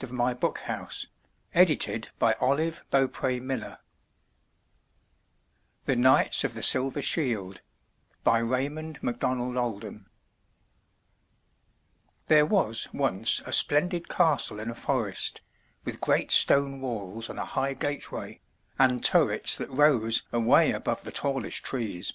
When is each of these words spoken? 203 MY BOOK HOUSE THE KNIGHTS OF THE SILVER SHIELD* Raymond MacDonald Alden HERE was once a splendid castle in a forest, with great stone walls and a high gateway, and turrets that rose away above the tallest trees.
203 0.00 0.16
MY 0.16 0.34
BOOK 0.34 0.58
HOUSE 0.60 1.06
THE 1.52 2.26
KNIGHTS 5.96 6.44
OF 6.44 6.54
THE 6.54 6.62
SILVER 6.62 7.02
SHIELD* 7.02 7.60
Raymond 8.24 9.02
MacDonald 9.02 9.56
Alden 9.56 10.06
HERE 12.28 12.46
was 12.46 12.88
once 12.92 13.40
a 13.44 13.52
splendid 13.52 14.08
castle 14.08 14.60
in 14.60 14.70
a 14.70 14.76
forest, 14.76 15.40
with 15.84 16.00
great 16.00 16.30
stone 16.30 16.80
walls 16.80 17.28
and 17.28 17.40
a 17.40 17.44
high 17.44 17.74
gateway, 17.74 18.40
and 18.78 19.02
turrets 19.02 19.56
that 19.56 19.68
rose 19.70 20.22
away 20.32 20.70
above 20.70 21.02
the 21.02 21.10
tallest 21.10 21.64
trees. 21.64 22.12